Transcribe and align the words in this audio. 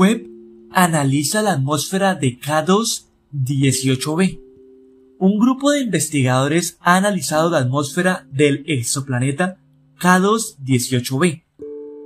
Webb 0.00 0.26
analiza 0.70 1.42
la 1.42 1.52
atmósfera 1.52 2.14
de 2.14 2.40
K2-18b. 2.40 4.40
Un 5.18 5.38
grupo 5.38 5.72
de 5.72 5.80
investigadores 5.80 6.78
ha 6.80 6.96
analizado 6.96 7.50
la 7.50 7.58
atmósfera 7.58 8.26
del 8.32 8.64
exoplaneta 8.66 9.58
K2-18b. 10.00 11.44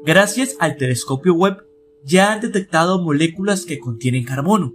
Gracias 0.05 0.57
al 0.59 0.77
telescopio 0.77 1.35
Webb 1.35 1.59
ya 2.05 2.33
han 2.33 2.41
detectado 2.41 3.01
moléculas 3.01 3.65
que 3.65 3.79
contienen 3.79 4.25
carbono. 4.25 4.75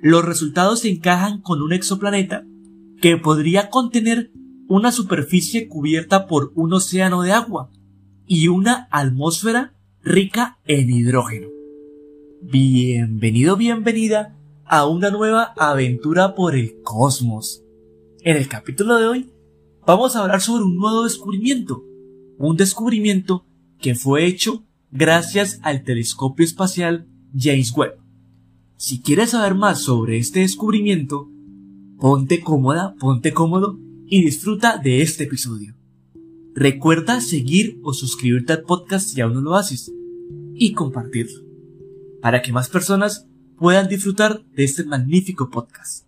Los 0.00 0.24
resultados 0.24 0.82
se 0.82 0.90
encajan 0.90 1.40
con 1.40 1.60
un 1.60 1.72
exoplaneta 1.72 2.44
que 3.02 3.16
podría 3.16 3.68
contener 3.68 4.30
una 4.68 4.92
superficie 4.92 5.66
cubierta 5.66 6.28
por 6.28 6.52
un 6.54 6.72
océano 6.72 7.22
de 7.22 7.32
agua 7.32 7.72
y 8.28 8.46
una 8.46 8.86
atmósfera 8.92 9.74
rica 10.04 10.60
en 10.66 10.88
hidrógeno. 10.88 11.57
Bienvenido, 12.40 13.56
bienvenida 13.56 14.38
a 14.64 14.86
una 14.86 15.10
nueva 15.10 15.54
aventura 15.56 16.36
por 16.36 16.54
el 16.54 16.80
cosmos. 16.82 17.64
En 18.22 18.36
el 18.36 18.48
capítulo 18.48 18.96
de 18.96 19.06
hoy 19.06 19.32
vamos 19.84 20.14
a 20.14 20.22
hablar 20.22 20.40
sobre 20.40 20.62
un 20.62 20.76
nuevo 20.76 21.02
descubrimiento, 21.02 21.84
un 22.38 22.56
descubrimiento 22.56 23.44
que 23.80 23.96
fue 23.96 24.24
hecho 24.24 24.62
gracias 24.92 25.58
al 25.62 25.82
telescopio 25.82 26.44
espacial 26.44 27.08
James 27.36 27.72
Webb. 27.76 27.98
Si 28.76 29.02
quieres 29.02 29.30
saber 29.30 29.56
más 29.56 29.80
sobre 29.80 30.16
este 30.18 30.40
descubrimiento, 30.40 31.28
ponte 31.98 32.40
cómoda, 32.40 32.94
ponte 33.00 33.32
cómodo 33.32 33.80
y 34.06 34.24
disfruta 34.24 34.78
de 34.78 35.02
este 35.02 35.24
episodio. 35.24 35.74
Recuerda 36.54 37.20
seguir 37.20 37.80
o 37.82 37.92
suscribirte 37.92 38.52
al 38.52 38.62
podcast 38.62 39.08
si 39.08 39.20
aún 39.20 39.34
no 39.34 39.40
lo 39.40 39.56
haces 39.56 39.92
y 40.54 40.72
compartirlo 40.72 41.47
para 42.20 42.42
que 42.42 42.52
más 42.52 42.68
personas 42.68 43.26
puedan 43.56 43.88
disfrutar 43.88 44.42
de 44.52 44.64
este 44.64 44.84
magnífico 44.84 45.50
podcast. 45.50 46.06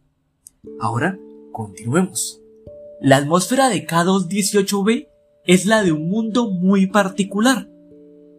Ahora, 0.81 1.19
continuemos. 1.53 2.41
La 3.01 3.17
atmósfera 3.17 3.69
de 3.69 3.87
K218b 3.87 5.09
es 5.47 5.67
la 5.67 5.83
de 5.83 5.93
un 5.93 6.09
mundo 6.09 6.51
muy 6.51 6.87
particular. 6.87 7.69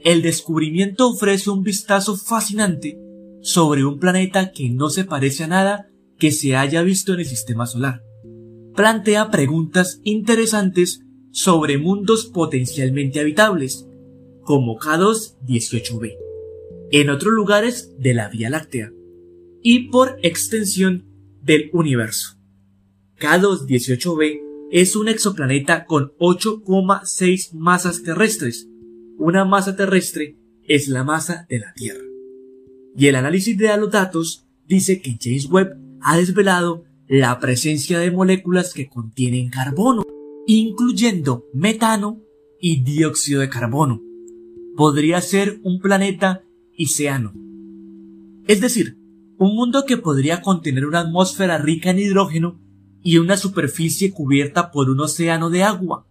El 0.04 0.22
descubrimiento 0.22 1.10
ofrece 1.10 1.50
un 1.50 1.64
vistazo 1.64 2.16
fascinante 2.16 3.00
sobre 3.42 3.86
un 3.86 4.00
planeta 4.00 4.52
que 4.52 4.70
no 4.70 4.90
se 4.90 5.04
parece 5.04 5.44
a 5.44 5.48
nada 5.48 5.90
que 6.18 6.32
se 6.32 6.56
haya 6.56 6.84
visto 6.84 7.14
en 7.14 7.20
el 7.20 7.26
sistema 7.26 7.66
solar. 7.66 8.04
Plantea 8.76 9.32
preguntas 9.32 10.00
interesantes 10.04 11.02
sobre 11.32 11.78
mundos 11.78 12.26
potencialmente 12.26 13.20
habitables, 13.20 13.88
como 14.44 14.78
K218b 14.78 16.31
en 16.92 17.10
otros 17.10 17.34
lugares 17.34 17.96
de 18.00 18.14
la 18.14 18.28
Vía 18.30 18.50
Láctea 18.50 18.92
y 19.64 19.90
por 19.90 20.20
extensión 20.24 21.06
del 21.42 21.70
universo. 21.74 22.38
K218b 23.20 24.42
es 24.72 24.96
un 24.96 25.08
exoplaneta 25.08 25.86
con 25.86 26.14
8,6 26.20 27.54
masas 27.54 28.04
terrestres. 28.04 28.68
Una 29.18 29.46
masa 29.46 29.76
terrestre 29.76 30.38
es 30.68 30.88
la 30.88 31.04
masa 31.04 31.46
de 31.50 31.60
la 31.60 31.74
Tierra. 31.74 32.04
Y 32.96 33.08
el 33.08 33.16
análisis 33.16 33.58
de 33.58 33.76
los 33.78 33.92
datos 33.92 34.46
dice 34.68 35.02
que 35.02 35.18
James 35.22 35.50
Webb 35.50 35.78
ha 36.02 36.18
desvelado 36.18 36.84
la 37.08 37.40
presencia 37.40 38.00
de 38.00 38.12
moléculas 38.12 38.74
que 38.74 38.90
contienen 38.90 39.50
carbono, 39.50 40.04
incluyendo 40.48 41.46
metano 41.54 42.22
y 42.60 42.84
dióxido 42.84 43.42
de 43.42 43.50
carbono. 43.50 44.02
Podría 44.76 45.22
ser 45.22 45.60
un 45.64 45.80
planeta 45.80 46.44
es 48.48 48.62
decir, 48.62 48.98
un 49.38 49.56
mundo 49.56 49.86
que 49.86 49.98
podría 49.98 50.42
contener 50.42 50.86
una 50.86 51.00
atmósfera 51.00 51.58
rica 51.58 51.90
en 51.90 52.00
hidrógeno 52.00 52.60
y 53.04 53.18
una 53.18 53.38
superficie 53.38 54.12
cubierta 54.12 54.72
por 54.72 54.90
un 54.90 55.00
océano 55.00 55.50
de 55.50 55.64
agua. 55.64 56.06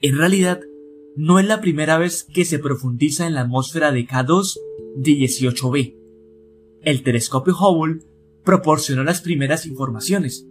En 0.00 0.18
realidad, 0.18 0.60
no 1.16 1.38
es 1.38 1.46
la 1.46 1.60
primera 1.60 1.98
vez 1.98 2.24
que 2.24 2.44
se 2.44 2.58
profundiza 2.58 3.26
en 3.26 3.34
la 3.34 3.40
atmósfera 3.42 3.90
de 3.90 4.06
K2-18b. 4.06 5.94
El 6.82 7.02
telescopio 7.02 7.56
Hubble 7.56 8.02
proporcionó 8.44 9.02
las 9.02 9.20
primeras 9.20 9.66
informaciones, 9.66 10.46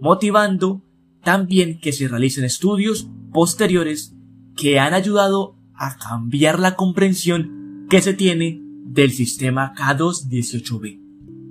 motivando 0.00 0.82
también 1.22 1.80
que 1.80 1.92
se 1.92 2.08
realicen 2.08 2.44
estudios 2.44 3.08
posteriores 3.32 4.14
que 4.56 4.78
han 4.78 4.94
ayudado 4.94 5.56
a 5.74 5.96
cambiar 5.98 6.58
la 6.58 6.74
comprensión 6.74 7.86
que 7.90 8.00
se 8.00 8.14
tiene 8.14 8.67
del 8.88 9.12
sistema 9.12 9.74
K2-18b. 9.76 11.00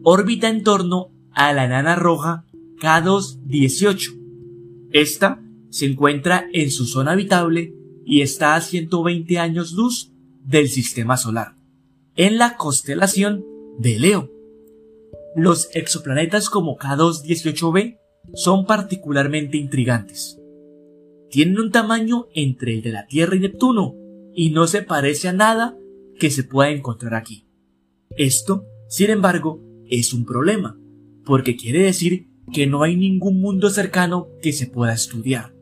Orbita 0.04 0.50
en 0.50 0.64
torno 0.64 1.12
a 1.32 1.54
la 1.54 1.66
enana 1.66 1.96
roja 1.96 2.46
K2-18. 2.82 4.90
Esta 4.92 5.42
se 5.70 5.86
encuentra 5.86 6.48
en 6.54 6.72
su 6.72 6.86
zona 6.86 7.12
habitable 7.12 7.74
y 8.06 8.22
está 8.22 8.56
a 8.56 8.62
120 8.62 9.38
años 9.38 9.74
luz 9.74 10.12
del 10.44 10.70
sistema 10.70 11.18
solar, 11.18 11.56
en 12.16 12.38
la 12.38 12.56
constelación 12.56 13.46
de 13.78 14.00
Leo. 14.00 14.32
Los 15.36 15.70
exoplanetas 15.74 16.50
como 16.50 16.78
K2-18b 16.78 18.00
son 18.34 18.66
particularmente 18.66 19.58
intrigantes. 19.58 20.40
Tienen 21.30 21.60
un 21.60 21.72
tamaño 21.72 22.28
entre 22.34 22.74
el 22.74 22.82
de 22.82 22.92
la 22.92 23.06
Tierra 23.08 23.36
y 23.36 23.42
Neptuno 23.42 23.96
y 24.34 24.52
no 24.52 24.68
se 24.68 24.82
parece 24.82 25.28
a 25.28 25.34
nada 25.34 25.78
que 26.18 26.30
se 26.30 26.44
pueda 26.44 26.70
encontrar 26.70 27.16
aquí. 27.16 27.48
Esto, 28.18 28.66
sin 28.88 29.10
embargo, 29.10 29.62
es 29.90 30.14
un 30.14 30.26
problema, 30.26 30.78
porque 31.26 31.56
quiere 31.56 31.84
decir 31.84 32.30
que 32.52 32.68
no 32.68 32.84
hay 32.84 32.96
ningún 32.96 33.42
mundo 33.42 33.70
cercano 33.70 34.30
que 34.42 34.54
se 34.54 34.68
pueda 34.68 34.94
estudiar. 34.94 35.54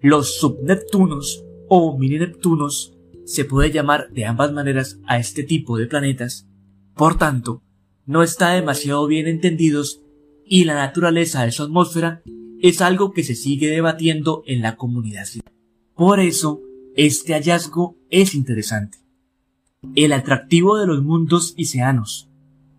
Los 0.00 0.38
subneptunos 0.38 1.44
o 1.68 1.98
mini 1.98 2.18
Neptunos 2.18 2.96
se 3.24 3.44
puede 3.44 3.70
llamar 3.70 4.10
de 4.10 4.24
ambas 4.24 4.52
maneras 4.52 4.98
a 5.06 5.18
este 5.18 5.44
tipo 5.44 5.76
de 5.76 5.86
planetas, 5.86 6.48
por 6.94 7.18
tanto, 7.18 7.62
no 8.06 8.22
está 8.22 8.52
demasiado 8.52 9.06
bien 9.06 9.26
entendidos 9.26 10.02
y 10.44 10.64
la 10.64 10.74
naturaleza 10.74 11.44
de 11.44 11.52
su 11.52 11.62
atmósfera 11.62 12.22
es 12.60 12.80
algo 12.80 13.12
que 13.12 13.22
se 13.22 13.34
sigue 13.34 13.68
debatiendo 13.68 14.42
en 14.46 14.62
la 14.62 14.76
comunidad. 14.76 15.26
Por 15.94 16.18
eso, 16.18 16.60
este 16.96 17.34
hallazgo 17.34 17.96
es 18.10 18.34
interesante 18.34 18.99
el 19.94 20.12
atractivo 20.12 20.78
de 20.78 20.86
los 20.86 21.02
mundos 21.02 21.54
iceanos, 21.56 22.28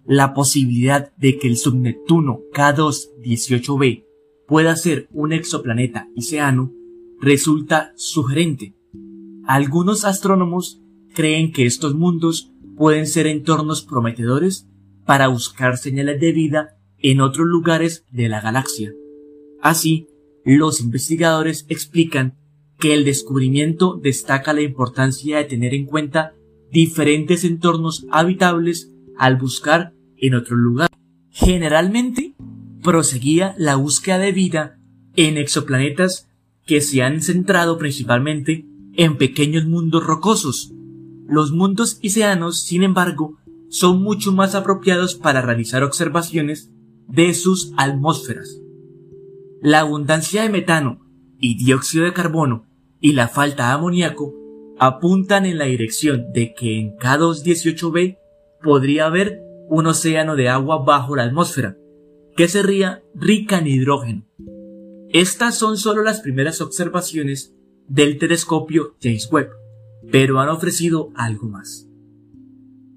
la 0.06 0.34
posibilidad 0.34 1.14
de 1.18 1.38
que 1.38 1.48
el 1.48 1.58
subneptuno 1.58 2.42
K2-18b 2.54 4.06
pueda 4.48 4.76
ser 4.76 5.08
un 5.12 5.34
exoplaneta 5.34 6.10
iceano 6.16 6.72
resulta 7.20 7.94
sugerente. 7.96 8.76
Algunos 9.46 10.06
astrónomos 10.06 10.82
creen 11.14 11.52
que 11.52 11.66
estos 11.66 11.96
mundos 11.96 12.52
pueden 12.76 13.08
ser 13.08 13.28
entornos 13.28 13.84
prometedores 13.84 14.68
para 15.06 15.28
buscar 15.28 15.78
señales 15.78 16.20
de 16.20 16.32
vida 16.32 16.78
en 16.98 17.22
otros 17.22 17.48
lugares 17.48 18.06
de 18.12 18.30
la 18.30 18.42
galaxia. 18.42 18.94
Así, 19.62 20.08
los 20.44 20.82
investigadores 20.82 21.66
explican 21.70 22.38
que 22.80 22.94
el 22.94 23.06
descubrimiento 23.06 24.00
destaca 24.02 24.54
la 24.54 24.62
importancia 24.62 25.38
de 25.38 25.44
tener 25.44 25.74
en 25.74 25.86
cuenta 25.86 26.34
diferentes 26.72 27.44
entornos 27.44 28.06
habitables 28.12 28.92
al 29.18 29.38
buscar 29.38 29.94
en 30.18 30.36
otro 30.36 30.56
lugar. 30.56 30.90
Generalmente, 31.30 32.34
proseguía 32.82 33.56
la 33.58 33.76
búsqueda 33.76 34.20
de 34.20 34.32
vida 34.32 34.80
en 35.16 35.38
exoplanetas 35.38 36.28
que 36.66 36.82
se 36.82 37.04
han 37.04 37.22
centrado 37.22 37.78
principalmente 37.78 38.66
en 38.96 39.18
pequeños 39.18 39.66
mundos 39.66 40.04
rocosos. 40.04 40.72
Los 41.28 41.52
mundos 41.52 42.00
iceanos, 42.02 42.64
sin 42.64 42.84
embargo, 42.84 43.38
son 43.70 44.02
mucho 44.02 44.32
más 44.32 44.56
apropiados 44.56 45.16
para 45.16 45.42
realizar 45.42 45.84
observaciones 45.84 46.72
de 47.08 47.34
sus 47.34 47.72
atmósferas. 47.78 48.60
La 49.62 49.82
abundancia 49.82 50.44
de 50.44 50.50
metano 50.50 51.00
y 51.40 51.58
dióxido 51.58 52.06
de 52.06 52.14
carbono 52.14 52.66
y 53.00 53.14
la 53.14 53.28
falta 53.28 53.68
de 53.68 53.74
amoníaco 53.74 54.34
apuntan 54.84 55.46
en 55.46 55.60
la 55.60 55.66
dirección 55.66 56.34
de 56.34 56.56
que 56.56 56.80
en 56.80 56.98
K218b 56.98 58.18
podría 58.64 59.06
haber 59.06 59.40
un 59.70 59.86
océano 59.86 60.36
de 60.36 60.50
agua 60.50 60.84
bajo 60.84 61.16
la 61.16 61.22
atmósfera, 61.22 61.78
que 62.36 62.48
sería 62.48 63.04
rica 63.14 63.60
en 63.60 63.68
hidrógeno. 63.68 64.26
Estas 65.10 65.56
son 65.56 65.78
solo 65.78 66.02
las 66.02 66.22
primeras 66.22 66.62
observaciones 66.62 67.54
del 67.88 68.18
telescopio 68.18 68.96
James 69.00 69.30
Webb, 69.32 69.52
pero 70.12 70.40
han 70.40 70.50
ofrecido 70.50 71.12
algo 71.14 71.48
más. 71.48 71.88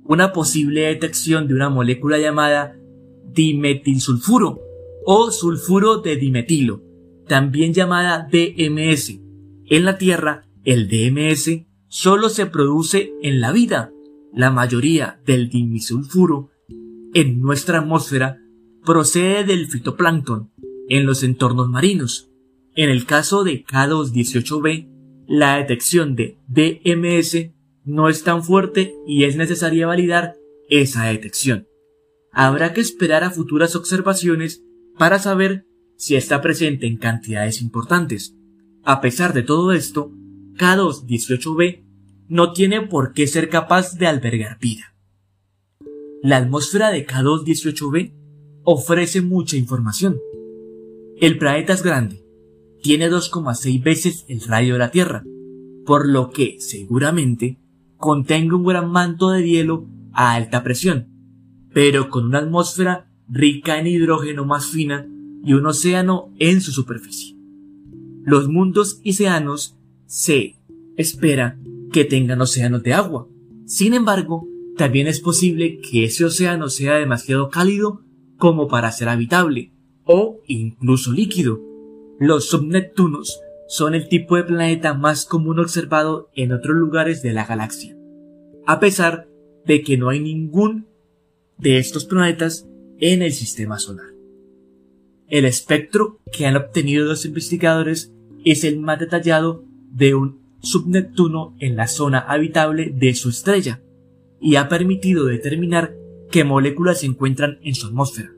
Una 0.05 0.33
posible 0.33 0.87
detección 0.87 1.49
de 1.49 1.55
una 1.55 1.69
molécula 1.69 2.19
llamada 2.19 2.79
dimetilsulfuro 3.27 4.63
o 5.05 5.31
sulfuro 5.31 5.99
de 5.99 6.17
dimetilo, 6.17 6.83
también 7.29 7.75
llamada 7.75 8.27
DMS. 8.33 9.21
En 9.67 9.85
la 9.85 9.99
Tierra, 9.99 10.47
el 10.65 10.89
DMS 10.89 11.74
solo 11.95 12.29
se 12.29 12.47
produce 12.47 13.13
en 13.23 13.41
la 13.41 13.53
vida, 13.53 13.93
La 14.33 14.51
mayoría 14.51 15.21
del 15.25 15.49
dimisulfuro 15.49 16.51
en 17.15 17.41
nuestra 17.41 17.79
atmósfera 17.79 18.41
procede 18.85 19.45
del 19.45 19.69
fitoplancton 19.69 20.51
en 20.89 21.07
los 21.07 21.23
entornos 21.23 21.69
marinos. 21.69 22.33
En 22.75 22.91
el 22.91 23.07
caso 23.07 23.45
de 23.45 23.65
K218b, 23.65 24.89
la 25.29 25.59
detección 25.59 26.17
de 26.17 26.37
DMS 26.49 27.53
no 27.85 28.09
es 28.09 28.25
tan 28.25 28.43
fuerte 28.43 28.93
y 29.07 29.23
es 29.23 29.37
necesaria 29.37 29.87
validar 29.87 30.35
esa 30.69 31.05
detección. 31.05 31.69
Habrá 32.33 32.73
que 32.73 32.81
esperar 32.81 33.23
a 33.23 33.31
futuras 33.31 33.77
observaciones 33.77 34.65
para 34.99 35.21
saber 35.21 35.65
si 35.97 36.17
está 36.17 36.43
presente 36.43 36.89
en 36.89 36.97
cantidades 36.97 37.63
importantes. 37.63 38.35
A 38.83 39.01
pesar 39.01 39.33
de 39.33 39.45
todo 39.45 39.71
esto, 39.71 40.11
K218b 40.59 41.84
no 42.29 42.53
tiene 42.53 42.83
por 42.83 43.13
qué 43.13 43.27
ser 43.27 43.49
capaz 43.49 43.97
de 43.99 44.07
albergar 44.07 44.59
vida. 44.59 44.95
La 46.23 46.39
atmósfera 46.39 46.91
de 46.91 47.07
K218b 47.07 48.15
ofrece 48.63 49.21
mucha 49.21 49.57
información. 49.57 50.19
El 51.21 51.39
planeta 51.39 51.75
es 51.75 51.83
grande, 51.83 52.25
tiene 52.83 53.11
2,6 53.11 53.83
veces 53.83 54.25
el 54.29 54.41
radio 54.41 54.75
de 54.75 54.79
la 54.79 54.91
Tierra, 54.91 55.23
por 55.85 56.09
lo 56.09 56.31
que 56.31 56.57
seguramente 56.61 57.59
contenga 57.97 58.57
un 58.57 58.65
gran 58.65 58.91
manto 58.91 59.31
de 59.31 59.47
hielo 59.47 59.87
a 60.13 60.35
alta 60.35 60.63
presión, 60.63 61.09
pero 61.73 62.09
con 62.09 62.25
una 62.25 62.39
atmósfera 62.39 63.11
rica 63.29 63.79
en 63.79 63.87
hidrógeno 63.87 64.45
más 64.45 64.67
fina 64.67 65.07
y 65.45 65.53
un 65.53 65.67
océano 65.67 66.33
en 66.39 66.61
su 66.61 66.73
superficie. 66.73 67.37
Los 68.25 68.49
mundos 68.49 69.01
océanos 69.07 69.77
se 70.07 70.57
espera 70.97 71.59
que 71.95 72.05
tengan 72.05 72.41
océanos 72.41 72.83
de 72.83 72.93
agua. 72.93 73.29
Sin 73.67 73.95
embargo, 73.95 74.49
también 74.77 75.07
es 75.07 75.21
posible 75.21 75.79
que 75.79 76.03
ese 76.03 76.25
océano 76.25 76.69
sea 76.69 76.97
demasiado 76.97 77.51
cálido 77.51 78.03
como 78.37 78.67
para 78.67 78.91
ser 78.91 79.09
habitable, 79.09 79.73
o 80.03 80.41
incluso 80.49 81.13
líquido. 81.13 81.61
Los 82.19 82.49
subneptunos 82.49 83.41
son 83.69 83.95
el 83.95 84.09
tipo 84.09 84.35
de 84.35 84.43
planeta 84.43 84.95
más 84.95 85.25
común 85.25 85.61
observado 85.61 86.31
en 86.35 86.51
otros 86.51 86.77
lugares 86.77 87.23
de 87.23 87.33
la 87.33 87.47
galaxia, 87.47 87.97
a 88.67 88.81
pesar 88.81 89.29
de 89.65 89.83
que 89.83 89.97
no 89.97 90.09
hay 90.09 90.19
ningún 90.19 90.89
de 91.59 91.79
estos 91.79 92.07
planetas 92.07 92.67
en 92.99 93.23
el 93.23 93.33
sistema 93.33 93.79
solar. 93.79 94.09
El 95.29 95.45
espectro 95.45 96.19
que 96.33 96.47
han 96.47 96.57
obtenido 96.57 97.07
los 97.07 97.25
investigadores 97.25 98.13
es 98.45 98.65
el 98.65 98.81
más 98.81 98.99
detallado 98.99 99.65
de 99.93 100.17
un 100.17 100.44
subneptuno 100.65 101.55
en 101.59 101.77
la 101.77 101.87
zona 101.87 102.19
habitable 102.19 102.93
de 102.95 103.15
su 103.15 103.31
estrella 103.31 103.83
y 104.41 104.57
ha 104.57 104.69
permitido 104.69 105.25
determinar 105.25 105.95
qué 106.31 106.45
moléculas 106.45 107.01
se 107.01 107.07
encuentran 107.07 107.59
en 107.63 107.75
su 107.75 107.87
atmósfera. 107.87 108.33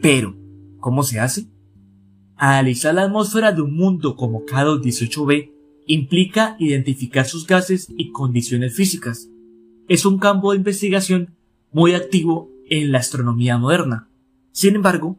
Pero, 0.00 0.36
¿cómo 0.80 1.02
se 1.02 1.20
hace? 1.20 1.46
Analizar 2.36 2.94
la 2.94 3.04
atmósfera 3.04 3.52
de 3.52 3.62
un 3.62 3.74
mundo 3.74 4.16
como 4.16 4.44
K218b 4.44 5.52
implica 5.86 6.56
identificar 6.58 7.26
sus 7.26 7.46
gases 7.46 7.88
y 7.96 8.10
condiciones 8.10 8.74
físicas. 8.74 9.28
Es 9.88 10.06
un 10.06 10.18
campo 10.18 10.52
de 10.52 10.58
investigación 10.58 11.34
muy 11.72 11.94
activo 11.94 12.50
en 12.68 12.92
la 12.92 12.98
astronomía 12.98 13.58
moderna. 13.58 14.08
Sin 14.52 14.76
embargo, 14.76 15.18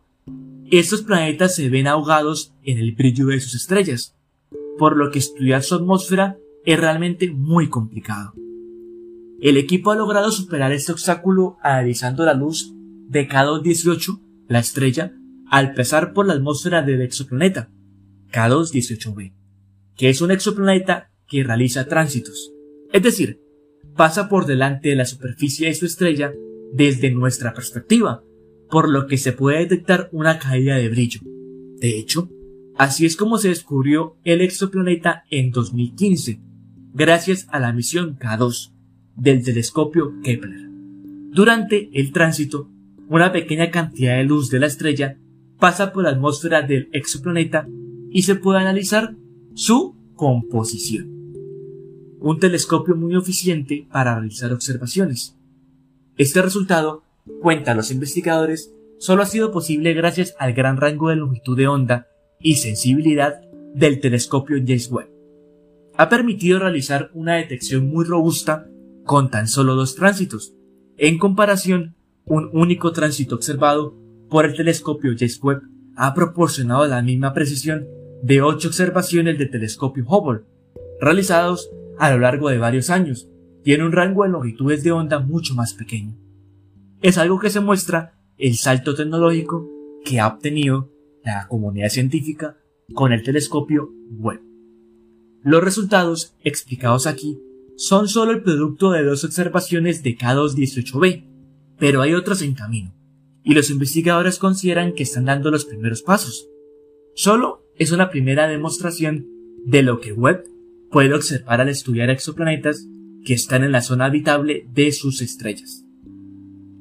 estos 0.72 1.04
planetas 1.04 1.56
se 1.56 1.70
ven 1.70 1.88
ahogados 1.88 2.54
en 2.64 2.80
el 2.80 2.94
brillo 2.94 3.28
de 3.28 3.40
sus 3.40 3.54
estrellas, 3.54 4.15
por 4.78 4.98
lo 4.98 5.12
que 5.12 5.20
estudiar 5.20 5.64
su 5.64 5.76
atmósfera 5.76 6.38
es 6.66 6.80
realmente 6.80 7.32
muy 7.32 7.70
complicado. 7.70 8.34
El 9.40 9.58
equipo 9.58 9.92
ha 9.92 9.96
logrado 9.96 10.32
superar 10.32 10.72
este 10.72 10.92
obstáculo 10.92 11.58
analizando 11.62 12.26
la 12.26 12.34
luz 12.34 12.74
de 13.08 13.28
K218, 13.28 14.22
la 14.48 14.60
estrella, 14.60 15.14
al 15.50 15.74
pasar 15.74 16.14
por 16.14 16.26
la 16.26 16.34
atmósfera 16.34 16.82
del 16.82 17.02
exoplaneta, 17.02 17.70
K218b, 18.32 19.34
que 19.96 20.10
es 20.10 20.22
un 20.22 20.32
exoplaneta 20.32 21.12
que 21.28 21.44
realiza 21.44 21.86
tránsitos, 21.86 22.52
es 22.92 23.04
decir, 23.04 23.42
pasa 23.96 24.30
por 24.30 24.46
delante 24.46 24.90
de 24.90 24.96
la 24.96 25.06
superficie 25.06 25.68
de 25.68 25.76
su 25.76 25.86
estrella 25.86 26.34
desde 26.74 27.12
nuestra 27.12 27.54
perspectiva, 27.54 28.24
por 28.70 28.90
lo 28.90 29.08
que 29.08 29.18
se 29.18 29.32
puede 29.32 29.60
detectar 29.60 30.10
una 30.12 30.40
caída 30.40 30.76
de 30.76 30.90
brillo. 30.90 31.22
De 31.78 31.98
hecho, 31.98 32.30
así 32.78 33.06
es 33.06 33.16
como 33.16 33.38
se 33.38 33.50
descubrió 33.50 34.18
el 34.24 34.42
exoplaneta 34.42 35.24
en 35.30 35.52
2015, 35.52 36.40
gracias 36.94 37.48
a 37.52 37.60
la 37.60 37.74
misión 37.74 38.18
K2 38.18 38.72
del 39.16 39.44
telescopio 39.44 40.14
Kepler. 40.24 40.70
Durante 41.32 41.90
el 41.94 42.12
tránsito, 42.12 42.70
una 43.08 43.32
pequeña 43.32 43.72
cantidad 43.72 44.18
de 44.18 44.24
luz 44.24 44.50
de 44.50 44.60
la 44.60 44.68
estrella 44.68 45.18
pasa 45.60 45.92
por 45.92 46.04
la 46.04 46.12
atmósfera 46.12 46.62
del 46.62 46.90
exoplaneta 46.92 47.68
y 48.10 48.24
se 48.24 48.36
puede 48.36 48.60
analizar 48.60 49.16
su 49.54 49.96
composición. 50.16 51.12
Un 52.20 52.40
telescopio 52.40 52.96
muy 52.96 53.16
eficiente 53.16 53.88
para 53.92 54.16
realizar 54.16 54.52
observaciones. 54.52 55.38
Este 56.18 56.42
resultado 56.42 57.04
cuenta 57.42 57.76
los 57.76 57.92
investigadores, 57.92 58.74
solo 58.98 59.24
ha 59.24 59.26
sido 59.26 59.52
posible 59.52 59.94
gracias 59.94 60.34
al 60.40 60.54
gran 60.54 60.78
rango 60.78 61.10
de 61.10 61.18
longitud 61.18 61.58
de 61.58 61.68
onda 61.68 62.08
y 62.40 62.56
sensibilidad 62.56 63.42
del 63.74 64.00
telescopio 64.00 64.58
James 64.58 64.92
Webb. 64.92 65.10
Ha 65.98 66.10
permitido 66.10 66.60
realizar 66.60 67.12
una 67.14 67.36
detección 67.36 67.88
muy 67.88 68.06
robusta 68.06 68.68
con 69.04 69.30
tan 69.30 69.48
solo 69.48 69.76
dos 69.76 69.96
tránsitos. 69.96 70.54
En 70.98 71.18
comparación, 71.18 71.96
un 72.26 72.50
único 72.54 72.92
tránsito 72.92 73.36
observado 73.36 73.98
por 74.30 74.46
el 74.46 74.56
telescopio 74.56 75.14
James 75.18 75.40
Webb 75.42 75.62
ha 75.96 76.14
proporcionado 76.14 76.86
la 76.88 77.02
misma 77.02 77.34
precisión 77.34 77.88
de 78.22 78.42
ocho 78.42 78.68
observaciones 78.68 79.38
del 79.38 79.52
telescopio 79.52 80.06
Hubble, 80.08 80.46
realizados 81.00 81.70
a 81.98 82.12
lo 82.12 82.20
largo 82.20 82.50
de 82.50 82.58
varios 82.58 82.90
años. 82.90 83.30
Tiene 83.64 83.86
un 83.86 83.92
rango 83.92 84.24
de 84.24 84.30
longitudes 84.30 84.84
de 84.84 84.92
onda 84.92 85.20
mucho 85.20 85.54
más 85.54 85.74
pequeño 85.74 86.16
es 87.06 87.20
algo 87.20 87.40
que 87.40 87.52
se 87.52 87.60
muestra 87.60 88.14
el 88.36 88.56
salto 88.56 88.96
tecnológico 88.96 89.70
que 90.04 90.20
ha 90.20 90.28
obtenido 90.28 90.90
la 91.26 91.48
comunidad 91.48 91.90
científica 91.90 92.58
con 92.94 93.12
el 93.12 93.24
telescopio 93.24 93.90
Webb. 94.12 94.42
Los 95.44 95.64
resultados 95.64 96.36
explicados 96.44 97.08
aquí 97.08 97.40
son 97.78 98.08
solo 98.08 98.32
el 98.32 98.44
producto 98.44 98.92
de 98.92 99.04
dos 99.04 99.24
observaciones 99.24 100.04
de 100.04 100.18
K218b, 100.18 101.26
pero 101.78 102.02
hay 102.02 102.14
otras 102.14 102.42
en 102.42 102.54
camino, 102.54 102.94
y 103.44 103.54
los 103.54 103.70
investigadores 103.70 104.40
consideran 104.40 104.94
que 104.94 105.04
están 105.04 105.26
dando 105.26 105.52
los 105.52 105.66
primeros 105.66 106.02
pasos. 106.02 106.48
Solo 107.16 107.66
es 107.78 107.92
una 107.92 108.10
primera 108.10 108.48
demostración 108.48 109.28
de 109.66 109.84
lo 109.84 110.00
que 110.00 110.14
Webb 110.14 110.46
puede 110.92 111.14
observar 111.14 111.60
al 111.60 111.70
estudiar 111.70 112.10
exoplanetas 112.10 112.88
que 113.26 113.34
están 113.34 113.64
en 113.64 113.72
la 113.72 113.82
zona 113.82 114.06
habitable 114.06 114.68
de 114.72 114.92
sus 114.92 115.22
estrellas. 115.22 115.84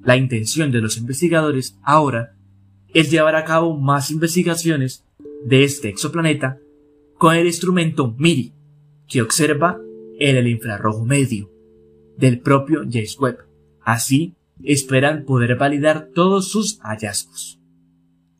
La 0.02 0.16
intención 0.16 0.70
de 0.70 0.82
los 0.82 0.98
investigadores 0.98 1.78
ahora 1.82 2.36
es 2.94 3.10
llevar 3.10 3.36
a 3.36 3.44
cabo 3.44 3.76
más 3.76 4.10
investigaciones 4.10 5.04
de 5.44 5.64
este 5.64 5.88
exoplaneta 5.88 6.58
con 7.18 7.34
el 7.36 7.46
instrumento 7.46 8.14
MIRI, 8.16 8.54
que 9.08 9.20
observa 9.20 9.78
en 10.18 10.36
el 10.36 10.48
infrarrojo 10.48 11.04
medio 11.04 11.50
del 12.16 12.40
propio 12.40 12.82
James 12.90 13.18
Webb. 13.18 13.38
Así, 13.82 14.36
esperan 14.62 15.24
poder 15.24 15.56
validar 15.56 16.10
todos 16.14 16.48
sus 16.48 16.78
hallazgos. 16.80 17.60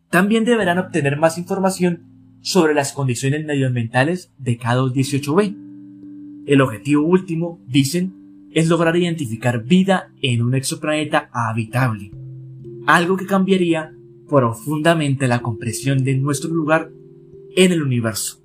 También 0.08 0.44
deberán 0.44 0.78
obtener 0.78 1.18
más 1.18 1.38
información 1.38 2.04
sobre 2.40 2.74
las 2.74 2.92
condiciones 2.92 3.44
medioambientales 3.44 4.32
de 4.38 4.58
K218b. 4.58 6.44
El 6.46 6.60
objetivo 6.60 7.04
último, 7.04 7.60
dicen, 7.66 8.48
es 8.52 8.68
lograr 8.68 8.96
identificar 8.96 9.64
vida 9.64 10.12
en 10.22 10.42
un 10.42 10.54
exoplaneta 10.54 11.28
habitable, 11.32 12.12
algo 12.86 13.16
que 13.16 13.26
cambiaría 13.26 13.92
profundamente 14.28 15.28
la 15.28 15.42
comprensión 15.42 16.04
de 16.04 16.16
nuestro 16.16 16.50
lugar 16.52 16.90
en 17.56 17.72
el 17.72 17.82
universo. 17.82 18.42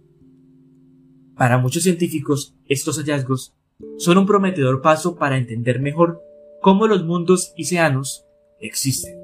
Para 1.35 1.57
muchos 1.57 1.83
científicos, 1.83 2.55
estos 2.67 2.97
hallazgos 2.97 3.55
son 3.97 4.17
un 4.17 4.25
prometedor 4.25 4.81
paso 4.81 5.15
para 5.15 5.37
entender 5.37 5.79
mejor 5.79 6.21
cómo 6.61 6.87
los 6.87 7.05
mundos 7.05 7.53
océanos 7.57 8.25
existen. 8.59 9.17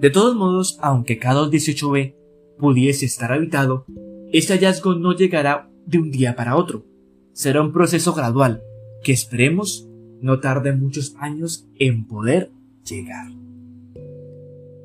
De 0.00 0.10
todos 0.10 0.34
modos, 0.34 0.78
aunque 0.80 1.20
K218b 1.20 2.14
pudiese 2.58 3.06
estar 3.06 3.32
habitado, 3.32 3.84
este 4.32 4.54
hallazgo 4.54 4.94
no 4.94 5.14
llegará 5.14 5.70
de 5.86 5.98
un 5.98 6.10
día 6.10 6.34
para 6.34 6.56
otro. 6.56 6.86
Será 7.32 7.60
un 7.60 7.72
proceso 7.72 8.14
gradual 8.14 8.62
que 9.02 9.12
esperemos 9.12 9.88
no 10.20 10.40
tarde 10.40 10.74
muchos 10.74 11.14
años 11.18 11.68
en 11.78 12.06
poder 12.06 12.50
llegar. 12.84 13.26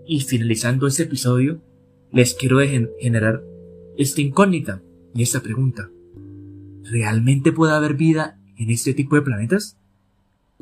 Y 0.07 0.21
finalizando 0.21 0.87
este 0.87 1.03
episodio, 1.03 1.61
les 2.13 2.33
quiero 2.33 2.59
generar 2.99 3.43
esta 3.97 4.21
incógnita 4.21 4.81
y 5.13 5.21
esta 5.21 5.41
pregunta. 5.41 5.91
¿Realmente 6.83 7.51
puede 7.51 7.73
haber 7.73 7.95
vida 7.95 8.39
en 8.57 8.69
este 8.69 8.93
tipo 8.93 9.17
de 9.17 9.21
planetas? 9.21 9.77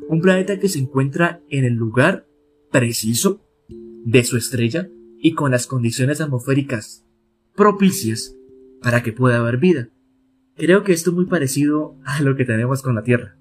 Un 0.08 0.20
planeta 0.20 0.58
que 0.58 0.68
se 0.68 0.80
encuentra 0.80 1.40
en 1.48 1.64
el 1.64 1.74
lugar 1.74 2.26
preciso 2.72 3.40
de 3.68 4.24
su 4.24 4.36
estrella 4.36 4.88
y 5.20 5.34
con 5.34 5.52
las 5.52 5.68
condiciones 5.68 6.20
atmosféricas 6.20 7.04
propicias 7.54 8.34
para 8.82 9.04
que 9.04 9.12
pueda 9.12 9.38
haber 9.38 9.58
vida. 9.58 9.90
Creo 10.56 10.82
que 10.82 10.92
esto 10.92 11.10
es 11.10 11.16
muy 11.16 11.26
parecido 11.26 11.96
a 12.04 12.20
lo 12.20 12.34
que 12.34 12.44
tenemos 12.44 12.82
con 12.82 12.96
la 12.96 13.04
Tierra, 13.04 13.36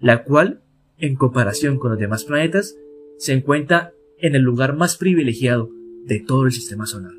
la 0.00 0.24
cual, 0.24 0.62
en 0.96 1.16
comparación 1.16 1.78
con 1.78 1.90
los 1.90 2.00
demás 2.00 2.24
planetas, 2.24 2.76
se 3.18 3.34
encuentra 3.34 3.92
en 4.24 4.34
el 4.34 4.40
lugar 4.40 4.74
más 4.74 4.96
privilegiado 4.96 5.70
de 6.06 6.18
todo 6.18 6.46
el 6.46 6.52
sistema 6.52 6.86
solar. 6.86 7.12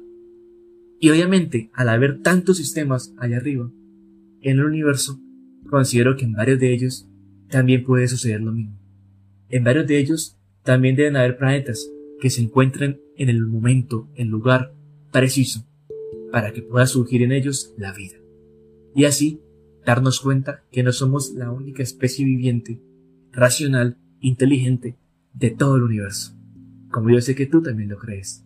Y 1.00 1.12
obviamente, 1.12 1.70
al 1.74 1.90
haber 1.90 2.24
tantos 2.24 2.58
sistemas 2.58 3.14
allá 3.20 3.38
arriba, 3.38 3.72
en 4.42 4.58
el 4.58 4.66
universo, 4.66 5.20
considero 5.70 6.16
que 6.16 6.26
en 6.26 6.34
varios 6.34 6.60
de 6.60 6.74
ellos 6.74 7.08
también 7.48 7.84
puede 7.84 8.08
suceder 8.08 8.42
lo 8.42 8.54
mismo. 8.54 8.80
En 9.50 9.64
varios 9.64 9.86
de 9.86 10.00
ellos 10.00 10.40
también 10.64 10.96
deben 10.96 11.16
haber 11.16 11.38
planetas 11.38 11.88
que 12.20 12.32
se 12.32 12.42
encuentren 12.42 13.00
en 13.18 13.30
el 13.30 13.46
momento, 13.46 14.10
el 14.16 14.30
lugar 14.30 14.74
preciso, 15.12 15.64
para 16.32 16.54
que 16.54 16.64
pueda 16.64 16.88
surgir 16.88 17.22
en 17.22 17.34
ellos 17.34 17.76
la 17.78 17.94
vida. 17.94 18.18
Y 18.96 19.06
así 19.06 19.42
darnos 19.86 20.22
cuenta 20.22 20.64
que 20.72 20.82
no 20.82 20.92
somos 20.92 21.34
la 21.36 21.52
única 21.52 21.84
especie 21.84 22.26
viviente, 22.26 22.82
racional, 23.32 24.00
inteligente 24.22 24.98
de 25.34 25.52
todo 25.52 25.76
el 25.76 25.84
universo, 25.84 26.36
como 26.96 27.10
yo 27.10 27.20
sé 27.20 27.36
que 27.36 27.46
tú 27.46 27.62
también 27.62 27.90
lo 27.90 27.98
crees, 27.98 28.46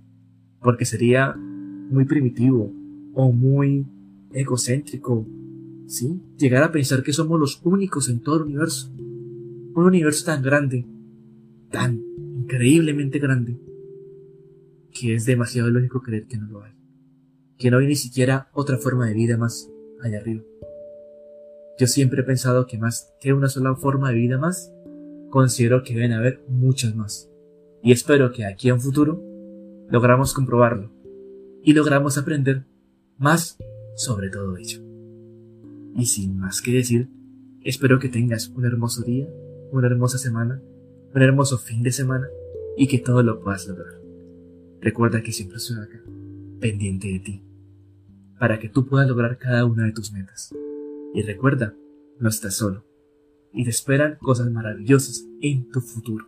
porque 0.60 0.84
sería 0.84 1.36
muy 1.36 2.06
primitivo 2.06 2.74
o 3.14 3.32
muy 3.32 3.86
egocéntrico, 4.34 5.28
¿sí? 5.86 6.20
Llegar 6.36 6.64
a 6.64 6.72
pensar 6.72 7.04
que 7.04 7.14
somos 7.14 7.40
los 7.40 7.62
únicos 7.64 8.10
en 8.10 8.22
todo 8.22 8.38
el 8.38 8.42
universo. 8.46 8.92
Un 8.98 9.86
universo 9.86 10.26
tan 10.26 10.42
grande, 10.42 10.84
tan 11.70 12.02
increíblemente 12.40 13.20
grande, 13.20 13.62
que 15.00 15.14
es 15.14 15.26
demasiado 15.26 15.70
lógico 15.70 16.02
creer 16.02 16.26
que 16.26 16.40
no 16.40 16.48
lo 16.48 16.64
hay. 16.64 16.74
Que 17.56 17.70
no 17.70 17.78
hay 17.78 17.86
ni 17.86 17.96
siquiera 17.96 18.50
otra 18.54 18.78
forma 18.78 19.06
de 19.06 19.14
vida 19.14 19.38
más 19.38 19.70
allá 20.02 20.18
arriba. 20.18 20.42
Yo 21.78 21.86
siempre 21.86 22.22
he 22.22 22.26
pensado 22.26 22.66
que 22.66 22.80
más 22.80 23.14
que 23.22 23.32
una 23.32 23.48
sola 23.48 23.76
forma 23.76 24.10
de 24.10 24.16
vida 24.16 24.40
más, 24.40 24.74
considero 25.30 25.84
que 25.84 25.94
deben 25.94 26.14
haber 26.14 26.44
muchas 26.48 26.96
más. 26.96 27.29
Y 27.82 27.92
espero 27.92 28.32
que 28.32 28.46
aquí 28.46 28.72
un 28.72 28.82
futuro 28.82 29.24
logramos 29.90 30.34
comprobarlo 30.34 30.92
y 31.64 31.74
logramos 31.74 32.18
aprender 32.18 32.66
más 33.18 33.58
sobre 33.96 34.30
todo 34.30 34.58
ello. 34.58 34.82
Y 35.96 36.06
sin 36.06 36.38
más 36.38 36.62
que 36.62 36.72
decir, 36.72 37.10
espero 37.62 38.00
que 38.00 38.10
tengas 38.10 38.50
un 38.50 38.66
hermoso 38.66 39.04
día, 39.04 39.28
una 39.72 39.88
hermosa 39.88 40.18
semana, 40.18 40.62
un 41.14 41.22
hermoso 41.22 41.58
fin 41.58 41.84
de 41.84 41.92
semana 41.92 42.28
y 42.78 42.88
que 42.88 43.00
todo 43.00 43.24
lo 43.24 43.42
puedas 43.42 43.68
lograr. 43.68 43.94
Recuerda 44.82 45.22
que 45.22 45.34
siempre 45.34 45.58
estoy 45.58 45.78
acá, 45.78 46.02
pendiente 46.60 47.10
de 47.10 47.20
ti, 47.20 47.44
para 48.40 48.60
que 48.60 48.70
tú 48.70 48.86
puedas 48.86 49.08
lograr 49.08 49.38
cada 49.38 49.66
una 49.66 49.86
de 49.86 49.92
tus 49.92 50.14
metas. 50.14 50.54
Y 51.14 51.22
recuerda, 51.24 51.76
no 52.20 52.30
estás 52.30 52.56
solo, 52.56 52.86
y 53.52 53.64
te 53.66 53.72
esperan 53.72 54.18
cosas 54.22 54.50
maravillosas 54.52 55.26
en 55.42 55.70
tu 55.70 55.82
futuro. 55.82 56.28